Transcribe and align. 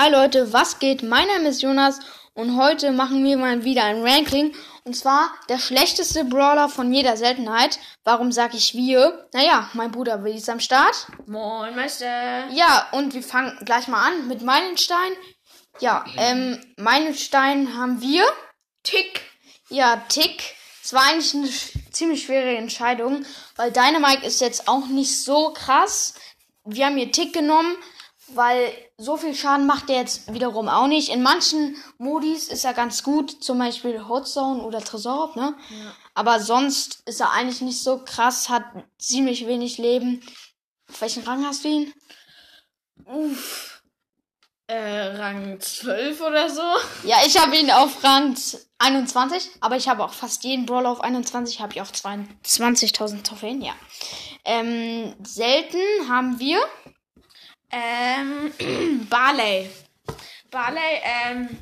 Hi 0.00 0.08
Leute, 0.12 0.52
was 0.52 0.78
geht? 0.78 1.02
Mein 1.02 1.26
Name 1.26 1.48
ist 1.48 1.60
Jonas 1.60 1.98
und 2.32 2.56
heute 2.56 2.92
machen 2.92 3.24
wir 3.24 3.36
mal 3.36 3.64
wieder 3.64 3.82
ein 3.82 4.06
Ranking. 4.06 4.54
Und 4.84 4.94
zwar 4.94 5.32
der 5.48 5.58
schlechteste 5.58 6.24
Brawler 6.24 6.68
von 6.68 6.92
jeder 6.92 7.16
Seltenheit. 7.16 7.80
Warum 8.04 8.30
sage 8.30 8.56
ich 8.56 8.74
wir? 8.74 9.28
Naja, 9.32 9.68
mein 9.72 9.90
Bruder 9.90 10.22
Willi 10.22 10.36
ist 10.36 10.48
am 10.48 10.60
Start. 10.60 11.08
Moin, 11.26 11.74
Meister. 11.74 12.46
Ja, 12.50 12.86
und 12.92 13.12
wir 13.12 13.24
fangen 13.24 13.58
gleich 13.64 13.88
mal 13.88 14.06
an 14.06 14.28
mit 14.28 14.40
Meilenstein. 14.42 15.10
Ja, 15.80 16.04
ähm, 16.16 16.64
Meilenstein 16.76 17.76
haben 17.76 18.00
wir. 18.00 18.24
Tick. 18.84 19.22
Ja, 19.68 19.96
Tick. 20.08 20.54
Es 20.80 20.92
war 20.92 21.02
eigentlich 21.06 21.34
eine 21.34 21.48
sch- 21.48 21.90
ziemlich 21.90 22.22
schwere 22.22 22.56
Entscheidung, 22.56 23.26
weil 23.56 23.72
Dynamite 23.72 24.24
ist 24.24 24.40
jetzt 24.40 24.68
auch 24.68 24.86
nicht 24.86 25.24
so 25.24 25.52
krass. 25.54 26.14
Wir 26.64 26.86
haben 26.86 26.96
hier 26.96 27.10
Tick 27.10 27.32
genommen, 27.32 27.74
weil 28.34 28.72
so 28.96 29.16
viel 29.16 29.34
Schaden 29.34 29.66
macht 29.66 29.90
er 29.90 29.96
jetzt 29.96 30.32
wiederum 30.32 30.68
auch 30.68 30.86
nicht. 30.86 31.08
In 31.10 31.22
manchen 31.22 31.76
Modis 31.98 32.48
ist 32.48 32.64
er 32.64 32.74
ganz 32.74 33.02
gut, 33.02 33.42
zum 33.42 33.58
Beispiel 33.58 34.06
Hotzone 34.08 34.62
oder 34.62 34.80
Tresor, 34.80 35.32
ne? 35.36 35.54
Aber 36.14 36.40
sonst 36.40 37.02
ist 37.06 37.20
er 37.20 37.32
eigentlich 37.32 37.60
nicht 37.60 37.82
so 37.82 38.02
krass, 38.04 38.48
hat 38.48 38.64
ziemlich 38.98 39.46
wenig 39.46 39.78
Leben. 39.78 40.22
Auf 40.90 41.00
welchen 41.00 41.22
Rang 41.24 41.46
hast 41.46 41.64
du 41.64 41.68
ihn? 41.68 41.94
Äh, 44.66 45.16
Rang 45.16 45.58
12 45.58 46.20
oder 46.20 46.50
so. 46.50 46.62
Ja, 47.04 47.16
ich 47.26 47.40
habe 47.40 47.56
ihn 47.56 47.70
auf 47.70 48.04
Rang 48.04 48.36
21, 48.78 49.50
aber 49.60 49.76
ich 49.76 49.88
habe 49.88 50.04
auch 50.04 50.12
fast 50.12 50.44
jeden 50.44 50.66
Brawler 50.66 50.90
auf 50.90 51.00
21, 51.00 51.60
habe 51.60 51.72
ich 51.72 51.80
auch 51.80 51.86
22.000 51.86 53.22
Trophäen, 53.22 53.62
ja. 53.62 53.72
Ähm, 54.44 55.14
selten 55.22 55.78
haben 56.08 56.38
wir, 56.38 56.58
Ähm, 57.70 58.52
Barley. 59.10 59.70
Barley, 60.50 61.00
ähm, 61.02 61.58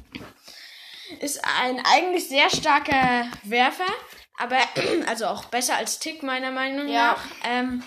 ist 1.20 1.40
ein 1.60 1.84
eigentlich 1.84 2.28
sehr 2.28 2.50
starker 2.50 3.26
Werfer, 3.44 3.84
aber, 4.38 4.58
also 5.08 5.26
auch 5.26 5.44
besser 5.46 5.76
als 5.76 5.98
Tick, 5.98 6.22
meiner 6.22 6.50
Meinung 6.50 6.88
Ja. 6.88 7.12
nach. 7.12 7.24
Ähm, 7.44 7.82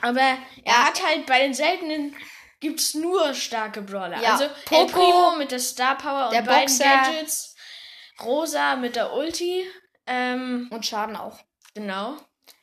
aber 0.00 0.20
er 0.20 0.38
Ja. 0.64 0.84
hat 0.86 1.04
halt 1.06 1.26
bei 1.26 1.40
den 1.40 1.54
seltenen 1.54 2.16
gibt's 2.60 2.94
nur 2.94 3.32
starke 3.34 3.82
Brawler. 3.82 4.20
Ja, 4.20 4.32
Also 4.34 4.48
Poco, 4.66 4.80
El 4.82 4.86
Primo 4.92 5.36
mit 5.36 5.50
der 5.50 5.60
Star 5.60 5.96
Power 5.96 6.26
und 6.26 6.32
der 6.34 6.42
beiden. 6.42 6.78
Gadgets. 6.78 7.54
Rosa 8.22 8.76
mit 8.76 8.96
der 8.96 9.12
Ulti. 9.14 9.64
Ähm, 10.06 10.68
und 10.70 10.84
Schaden 10.84 11.16
auch. 11.16 11.38
genau. 11.74 12.16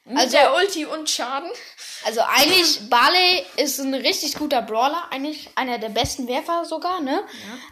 Mit 0.07 0.17
Also- 0.17 0.31
der 0.37 0.55
Ulti 0.55 0.85
und 0.85 1.09
Schaden. 1.09 1.49
Also 2.05 2.21
eigentlich, 2.21 2.89
Barley 2.89 3.43
ist 3.57 3.79
ein 3.79 3.93
richtig 3.93 4.35
guter 4.35 4.61
Brawler, 4.61 5.07
eigentlich 5.11 5.49
einer 5.55 5.79
der 5.79 5.89
besten 5.89 6.27
Werfer 6.27 6.63
sogar, 6.63 7.01
ne? 7.01 7.25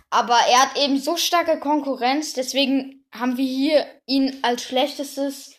Aber 0.10 0.38
er 0.50 0.64
hat 0.64 0.78
eben 0.78 1.00
so 1.00 1.16
starke 1.16 1.60
Konkurrenz, 1.60 2.34
deswegen 2.34 3.06
haben 3.14 3.38
wir 3.38 3.46
hier 3.46 3.88
ihn 4.08 4.40
als 4.42 4.64
schlechtestes 4.64 5.54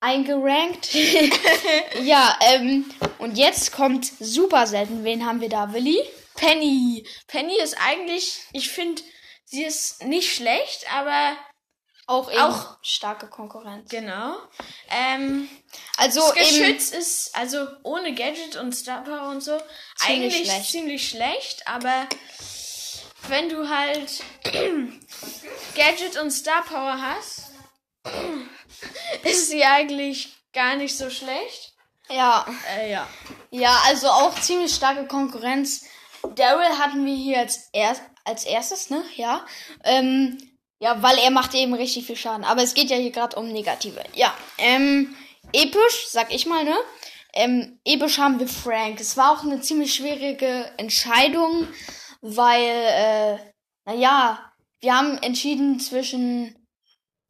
eingerankt. 0.00 0.90
ja, 2.02 2.38
ähm, 2.52 2.84
und 3.18 3.38
jetzt 3.38 3.72
kommt 3.72 4.10
super 4.20 4.66
selten. 4.66 5.04
Wen 5.04 5.24
haben 5.24 5.40
wir 5.40 5.48
da, 5.48 5.72
Willi? 5.72 5.98
Penny. 6.34 7.06
Penny 7.26 7.58
ist 7.60 7.76
eigentlich, 7.84 8.40
ich 8.52 8.68
finde, 8.68 9.02
sie 9.44 9.64
ist 9.64 10.04
nicht 10.04 10.32
schlecht, 10.34 10.86
aber 10.94 11.36
Auch 12.08 12.30
eben 12.32 12.40
Auch- 12.40 12.78
starke 12.82 13.28
Konkurrenz. 13.28 13.88
genau. 13.90 14.34
Ähm, 14.88 15.48
Also 15.98 16.20
das 16.20 16.34
Geschütz 16.34 16.90
ist, 16.90 17.36
also 17.36 17.66
ohne 17.84 18.14
Gadget 18.14 18.56
und 18.56 18.72
Star 18.74 19.04
Power 19.04 19.28
und 19.28 19.42
so, 19.42 19.56
Ziemlich 19.96 20.34
eigentlich 20.34 20.48
schlecht. 20.50 20.70
ziemlich 20.70 21.08
schlecht, 21.08 21.68
aber 21.68 22.08
wenn 23.28 23.48
du 23.50 23.68
halt 23.68 24.22
Gadget 25.76 26.16
und 26.20 26.30
Star 26.30 26.62
Power 26.64 27.00
hast, 27.00 27.50
ist 29.24 29.48
sie 29.50 29.64
eigentlich 29.64 30.34
gar 30.52 30.76
nicht 30.76 30.96
so 30.96 31.10
schlecht. 31.10 31.74
ja, 32.08 32.46
Äh, 32.76 32.90
ja. 32.90 33.06
ja, 33.50 33.78
also 33.86 34.08
auch 34.08 34.34
ziemlich 34.40 34.74
starke 34.74 35.06
Konkurrenz. 35.06 35.84
Daryl 36.34 36.78
hatten 36.78 37.04
wir 37.04 37.14
hier 37.14 37.38
als, 37.40 37.68
erst, 37.72 38.02
als 38.24 38.44
erstes, 38.44 38.90
ne? 38.90 39.04
Ja. 39.14 39.44
Ähm, 39.84 40.38
ja, 40.80 41.02
weil 41.02 41.18
er 41.18 41.30
macht 41.30 41.54
eben 41.54 41.74
richtig 41.74 42.06
viel 42.06 42.16
Schaden. 42.16 42.44
Aber 42.44 42.62
es 42.62 42.74
geht 42.74 42.90
ja 42.90 42.96
hier 42.96 43.10
gerade 43.10 43.36
um 43.36 43.48
negative. 43.48 44.02
Ja. 44.14 44.34
Ähm, 44.58 45.14
episch, 45.52 46.08
sag 46.08 46.32
ich 46.32 46.46
mal, 46.46 46.64
ne? 46.64 46.76
Ähm, 47.34 47.80
episch 47.84 48.18
haben 48.18 48.38
wir 48.38 48.48
Frank. 48.48 49.00
Es 49.00 49.16
war 49.16 49.32
auch 49.32 49.42
eine 49.42 49.60
ziemlich 49.60 49.94
schwierige 49.94 50.70
Entscheidung, 50.76 51.68
weil, 52.20 52.62
äh, 52.62 53.38
naja, 53.84 54.52
wir 54.80 54.96
haben 54.96 55.18
entschieden 55.18 55.80
zwischen 55.80 56.56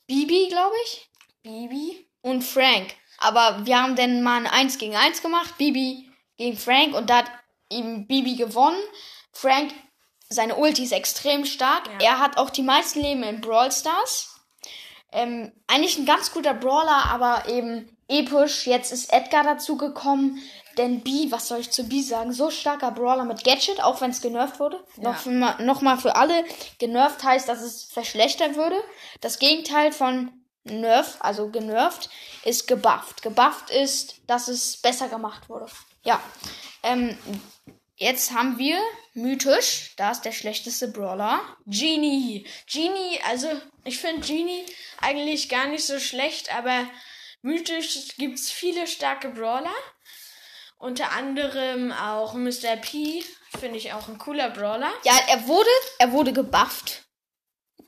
Bibi, 0.06 0.48
glaube 0.48 0.74
ich. 0.84 1.08
Bibi 1.42 2.08
und 2.22 2.42
Frank. 2.42 2.94
Aber 3.18 3.66
wir 3.66 3.82
haben 3.82 3.96
dann 3.96 4.22
mal 4.22 4.38
ein 4.38 4.46
1 4.46 4.78
gegen 4.78 4.94
1 4.94 5.22
gemacht. 5.22 5.56
Bibi 5.58 6.10
gegen 6.36 6.56
Frank 6.56 6.94
und 6.94 7.10
da 7.10 7.18
hat 7.18 7.30
eben 7.70 8.06
Bibi 8.06 8.36
gewonnen. 8.36 8.80
Frank, 9.32 9.72
seine 10.28 10.56
Ulti 10.56 10.84
ist 10.84 10.92
extrem 10.92 11.44
stark. 11.44 11.86
Ja. 12.00 12.10
Er 12.10 12.18
hat 12.20 12.36
auch 12.36 12.50
die 12.50 12.62
meisten 12.62 13.00
Leben 13.00 13.22
in 13.22 13.40
Brawl 13.40 13.72
Stars. 13.72 14.34
Ähm, 15.10 15.52
eigentlich 15.66 15.96
ein 15.98 16.06
ganz 16.06 16.32
guter 16.32 16.52
Brawler, 16.54 17.06
aber 17.10 17.48
eben 17.48 17.96
episch. 18.08 18.66
Jetzt 18.66 18.92
ist 18.92 19.12
Edgar 19.12 19.42
dazu 19.42 19.76
gekommen. 19.76 20.42
Denn 20.76 21.00
B, 21.00 21.30
was 21.30 21.48
soll 21.48 21.58
ich 21.58 21.70
zu 21.70 21.84
B 21.84 22.02
sagen? 22.02 22.32
So 22.32 22.50
starker 22.50 22.92
Brawler 22.92 23.24
mit 23.24 23.42
Gadget, 23.42 23.82
auch 23.82 24.00
wenn 24.00 24.10
es 24.10 24.20
genervt 24.20 24.60
wurde. 24.60 24.82
Ja. 24.96 25.10
Noch, 25.10 25.16
für, 25.16 25.30
noch 25.30 25.80
mal 25.80 25.98
für 25.98 26.14
alle. 26.14 26.44
Genervt 26.78 27.24
heißt, 27.24 27.48
dass 27.48 27.62
es 27.62 27.84
verschlechtert 27.84 28.54
würde. 28.54 28.76
Das 29.20 29.38
Gegenteil 29.38 29.92
von 29.92 30.30
Nerf, 30.64 31.16
also 31.20 31.48
genervt, 31.48 32.10
ist 32.44 32.68
gebufft. 32.68 33.22
Gebufft 33.22 33.70
ist, 33.70 34.20
dass 34.26 34.48
es 34.48 34.76
besser 34.76 35.08
gemacht 35.08 35.48
wurde. 35.48 35.66
Ja. 36.04 36.20
Ähm, 36.82 37.18
jetzt 37.98 38.32
haben 38.32 38.58
wir 38.58 38.78
mythisch, 39.14 39.92
da 39.96 40.12
ist 40.12 40.22
der 40.22 40.32
schlechteste 40.32 40.88
Brawler. 40.88 41.40
Genie. 41.66 42.46
Genie, 42.70 43.20
also 43.28 43.48
ich 43.84 43.98
finde 43.98 44.26
Genie 44.26 44.64
eigentlich 45.00 45.48
gar 45.48 45.66
nicht 45.66 45.84
so 45.84 45.98
schlecht, 46.00 46.54
aber 46.54 46.88
mythisch 47.42 48.16
gibt's 48.16 48.50
viele 48.50 48.86
starke 48.86 49.28
Brawler. 49.28 49.74
Unter 50.78 51.10
anderem 51.12 51.92
auch 51.92 52.34
Mr. 52.34 52.76
P, 52.80 53.24
finde 53.58 53.78
ich 53.78 53.92
auch 53.92 54.08
ein 54.08 54.18
cooler 54.18 54.50
Brawler. 54.50 54.92
Ja, 55.04 55.18
er 55.28 55.46
wurde, 55.48 55.68
er 55.98 56.12
wurde 56.12 56.32
gebufft. 56.32 57.02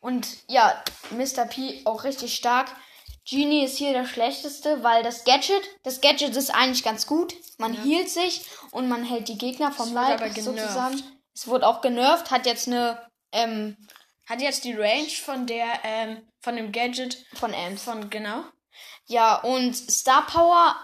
Und 0.00 0.26
ja, 0.48 0.82
Mr. 1.10 1.44
P 1.46 1.82
auch 1.86 2.04
richtig 2.04 2.34
stark. 2.34 2.70
Genie 3.26 3.64
ist 3.64 3.78
hier 3.78 3.94
der 3.94 4.06
schlechteste, 4.06 4.82
weil 4.82 5.02
das 5.02 5.24
Gadget, 5.24 5.62
das 5.82 6.02
Gadget 6.02 6.36
ist 6.36 6.54
eigentlich 6.54 6.84
ganz 6.84 7.06
gut. 7.06 7.34
Man 7.56 7.72
hielt 7.72 8.10
sich 8.10 8.44
und 8.70 8.86
man 8.88 9.02
hält 9.02 9.28
die 9.28 9.38
Gegner 9.38 9.72
vom 9.72 9.94
Leib 9.94 10.20
sozusagen. 10.34 11.02
Es 11.34 11.46
wurde 11.46 11.66
auch 11.66 11.80
genervt, 11.80 12.30
hat 12.30 12.44
jetzt 12.44 12.68
eine 12.68 13.00
ähm, 13.32 13.78
Hat 14.26 14.40
jetzt 14.40 14.64
die 14.64 14.72
Range 14.74 15.08
von 15.08 15.46
der, 15.46 15.66
ähm, 15.84 16.22
von 16.40 16.56
dem 16.56 16.72
Gadget 16.72 17.24
von 17.34 17.52
Ems. 17.52 17.82
von, 17.82 18.08
genau. 18.10 18.44
Ja, 19.06 19.36
und 19.36 19.74
Star 19.74 20.26
Power, 20.26 20.76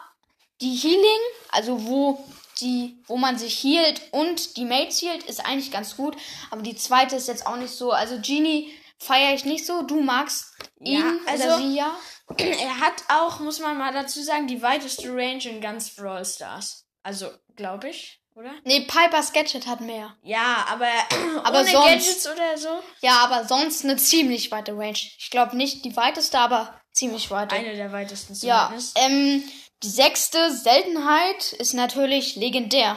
die 0.61 0.75
Healing, 0.75 1.21
also 1.51 1.87
wo 1.87 2.25
die, 2.61 3.03
wo 3.07 3.17
man 3.17 3.39
sich 3.39 3.65
healt 3.65 4.03
und 4.13 4.57
die 4.59 4.67
Mates 4.67 5.01
healt, 5.01 5.23
ist 5.25 5.45
eigentlich 5.47 5.71
ganz 5.73 5.97
gut. 5.97 6.17
Aber 6.51 6.61
die 6.63 6.77
zweite 6.77 7.17
ist 7.17 7.29
jetzt 7.29 7.47
auch 7.47 7.57
nicht 7.57 7.73
so. 7.73 7.91
Also 7.93 8.19
Genie 8.21 8.71
feiere 8.99 9.33
ich 9.35 9.47
nicht 9.47 9.65
so. 9.65 9.83
Du 9.83 10.03
magst 10.03 10.53
ihn 10.79 11.01
Ja, 11.01 11.35
oder 11.35 11.45
also- 11.55 11.57
sie 11.59 11.75
ja. 11.77 11.97
Er 12.39 12.79
hat 12.81 13.03
auch, 13.09 13.41
muss 13.41 13.59
man 13.59 13.77
mal 13.79 13.93
dazu 13.93 14.23
sagen, 14.23 14.47
die 14.47 14.63
weiteste 14.63 15.09
Range 15.09 15.43
in 15.49 15.61
ganz 15.61 15.97
Brawl 15.97 16.25
Stars. 16.25 16.87
Also, 17.03 17.29
glaube 17.57 17.89
ich, 17.89 18.21
oder? 18.35 18.51
Nee, 18.65 18.81
Piper's 18.81 19.33
Gadget 19.33 19.67
hat 19.67 19.81
mehr. 19.81 20.15
Ja, 20.23 20.67
aber, 20.71 20.89
Aber 21.45 21.61
ohne 21.61 21.71
sonst- 21.71 21.87
Gadgets 21.87 22.27
oder 22.29 22.59
so. 22.59 22.83
Ja, 23.01 23.19
aber 23.25 23.45
sonst 23.47 23.85
eine 23.85 23.97
ziemlich 23.97 24.51
weite 24.51 24.73
Range. 24.73 24.99
Ich 25.19 25.31
glaube 25.31 25.57
nicht 25.57 25.85
die 25.85 25.97
weiteste, 25.97 26.39
aber 26.39 26.81
ziemlich 26.93 27.31
weite. 27.31 27.55
Eine 27.55 27.75
der 27.75 27.93
weitesten 27.93 28.35
ja, 28.47 28.67
zumindest. 28.67 28.99
ähm, 29.01 29.45
die 29.83 29.89
sechste 29.89 30.55
Seltenheit 30.55 31.53
ist 31.55 31.75
natürlich 31.75 32.37
legendär. 32.37 32.97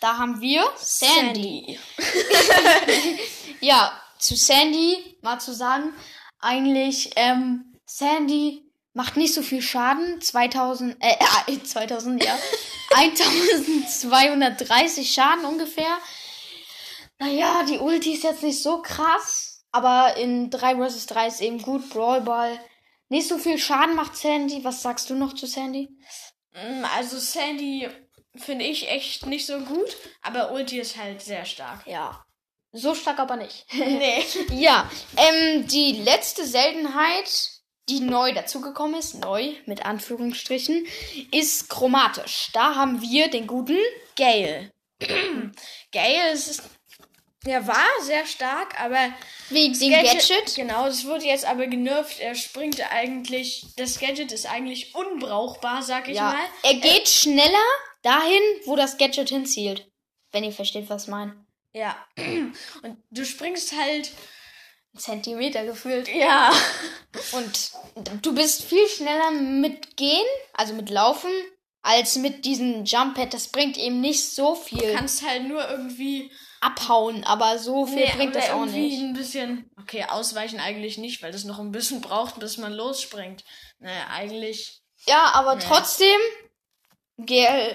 Da 0.00 0.18
haben 0.18 0.40
wir 0.40 0.64
Sandy. 0.76 1.78
Ja, 3.60 3.92
zu 4.18 4.36
Sandy 4.36 5.16
mal 5.22 5.38
zu 5.40 5.54
sagen, 5.54 5.92
eigentlich, 6.40 7.12
ähm, 7.16 7.74
Sandy 7.86 8.62
macht 8.92 9.16
nicht 9.16 9.34
so 9.34 9.42
viel 9.42 9.62
Schaden. 9.62 10.20
2000, 10.20 10.96
äh, 11.02 11.16
äh 11.48 11.62
2000, 11.64 12.22
ja. 12.24 12.38
1230 12.96 15.12
Schaden 15.12 15.44
ungefähr. 15.44 15.98
Naja, 17.18 17.64
die 17.64 17.78
Ulti 17.78 18.14
ist 18.14 18.24
jetzt 18.24 18.42
nicht 18.42 18.62
so 18.62 18.80
krass. 18.82 19.64
Aber 19.72 20.16
in 20.16 20.48
3 20.50 20.76
vs 20.76 21.06
3 21.06 21.26
ist 21.26 21.40
eben 21.42 21.60
gut. 21.60 21.90
Brawlball. 21.90 22.58
Nicht 23.08 23.28
so 23.28 23.38
viel 23.38 23.58
Schaden 23.58 23.94
macht 23.94 24.16
Sandy. 24.16 24.64
Was 24.64 24.82
sagst 24.82 25.10
du 25.10 25.14
noch 25.14 25.34
zu 25.34 25.46
Sandy? 25.46 25.88
Mm, 26.52 26.84
Also 26.96 27.18
Sandy 27.18 27.88
finde 28.36 28.64
ich 28.64 28.88
echt 28.90 29.26
nicht 29.26 29.46
so 29.46 29.58
gut, 29.60 29.96
aber 30.22 30.50
Ulti 30.52 30.80
ist 30.80 30.96
halt 30.96 31.22
sehr 31.22 31.44
stark. 31.44 31.86
Ja. 31.86 32.24
So 32.72 32.94
stark 32.94 33.18
aber 33.18 33.36
nicht. 33.36 33.66
Nee. 33.72 34.24
ja, 34.52 34.90
ähm, 35.16 35.66
die 35.66 35.92
letzte 35.92 36.46
Seltenheit, 36.46 37.50
die 37.88 38.00
neu 38.00 38.32
dazugekommen 38.32 38.98
ist, 38.98 39.14
neu 39.14 39.52
mit 39.66 39.84
Anführungsstrichen, 39.86 40.86
ist 41.30 41.68
chromatisch. 41.68 42.48
Da 42.52 42.74
haben 42.74 43.00
wir 43.00 43.28
den 43.28 43.46
guten 43.46 43.78
Gale. 44.16 44.72
Gale 45.92 46.32
ist 46.32 46.62
der 47.46 47.64
war 47.66 47.86
sehr 48.02 48.26
stark, 48.26 48.78
aber 48.80 48.98
Wegen 49.50 49.78
dem 49.78 49.90
Gadget. 49.92 50.56
Genau, 50.56 50.86
das 50.86 51.04
wurde 51.04 51.24
jetzt 51.26 51.44
aber 51.44 51.68
genervt. 51.68 52.18
Er 52.18 52.34
springt 52.34 52.80
eigentlich. 52.92 53.64
Das 53.76 54.00
Gadget 54.00 54.32
ist 54.32 54.46
eigentlich 54.50 54.94
unbrauchbar, 54.96 55.82
sag 55.82 56.08
ich 56.08 56.16
Ja, 56.16 56.32
mal. 56.32 56.44
er 56.64 56.74
geht 56.74 57.08
schneller 57.08 57.64
dahin, 58.02 58.42
wo 58.64 58.74
das 58.74 58.98
Gadget 58.98 59.28
hinzielt. 59.28 59.88
Wenn 60.32 60.42
ihr 60.42 60.52
versteht, 60.52 60.90
was 60.90 61.04
ich 61.04 61.08
meine. 61.08 61.36
Ja. 61.72 61.96
Und 62.16 62.96
du 63.10 63.24
springst 63.24 63.74
halt. 63.78 64.10
Zentimeter 64.98 65.64
gefühlt. 65.64 66.08
Ja. 66.08 66.50
Und 67.32 67.72
du 68.22 68.34
bist 68.34 68.64
viel 68.64 68.86
schneller 68.88 69.30
mit 69.30 69.96
Gehen, 69.96 70.26
also 70.54 70.74
mit 70.74 70.90
Laufen, 70.90 71.30
als 71.82 72.16
mit 72.16 72.44
diesem 72.44 72.84
Jump-Pad. 72.84 73.32
Das 73.32 73.48
bringt 73.48 73.76
eben 73.78 74.00
nicht 74.00 74.30
so 74.32 74.54
viel. 74.54 74.78
Du 74.78 74.92
kannst 74.94 75.26
halt 75.26 75.44
nur 75.48 75.68
irgendwie. 75.68 76.30
abhauen, 76.60 77.22
aber 77.24 77.58
so 77.58 77.86
viel 77.86 77.96
Nee, 77.96 78.12
bringt 78.16 78.34
das 78.34 78.50
auch 78.50 78.60
irgendwie 78.60 78.88
nicht. 78.88 79.00
ein 79.02 79.12
bisschen. 79.12 79.70
Okay, 79.80 80.04
ausweichen 80.08 80.58
eigentlich 80.58 80.98
nicht, 80.98 81.22
weil 81.22 81.30
das 81.32 81.44
noch 81.44 81.58
ein 81.60 81.70
bisschen 81.70 82.00
braucht, 82.00 82.40
bis 82.40 82.56
man 82.58 82.72
losspringt. 82.72 83.44
Naja, 83.78 84.06
eigentlich. 84.10 84.80
Ja, 85.06 85.30
aber 85.34 85.54
Nee. 85.56 85.64
trotzdem, 85.66 86.18
GL 87.18 87.74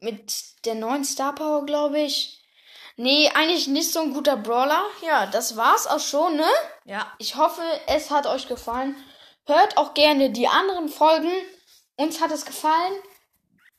mit 0.00 0.32
der 0.64 0.74
neuen 0.76 1.04
Star 1.04 1.34
Power, 1.34 1.66
glaube 1.66 2.00
ich. 2.00 2.39
Nee, 3.02 3.30
eigentlich 3.32 3.66
nicht 3.66 3.90
so 3.90 4.00
ein 4.00 4.12
guter 4.12 4.36
Brawler. 4.36 4.84
Ja, 5.00 5.24
das 5.24 5.56
war's 5.56 5.86
auch 5.86 6.00
schon, 6.00 6.36
ne? 6.36 6.44
Ja. 6.84 7.10
Ich 7.16 7.34
hoffe, 7.34 7.62
es 7.86 8.10
hat 8.10 8.26
euch 8.26 8.46
gefallen. 8.46 8.94
Hört 9.46 9.78
auch 9.78 9.94
gerne 9.94 10.28
die 10.28 10.48
anderen 10.48 10.90
Folgen. 10.90 11.32
Uns 11.96 12.20
hat 12.20 12.30
es 12.30 12.44
gefallen. 12.44 12.92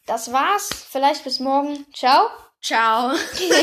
Das 0.07 0.33
war's. 0.33 0.69
Vielleicht 0.89 1.23
bis 1.23 1.39
morgen. 1.39 1.85
Ciao. 1.93 2.31
Ciao. 2.63 3.11